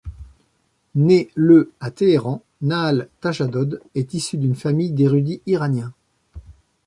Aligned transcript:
Née 0.95 1.29
le 1.35 1.71
à 1.79 1.91
Téhéran, 1.91 2.41
Nahal 2.63 3.07
Tajadod 3.19 3.81
est 3.93 4.15
issue 4.15 4.37
d'une 4.37 4.55
famille 4.55 4.91
d'érudits 4.93 5.43
iraniens. 5.45 5.93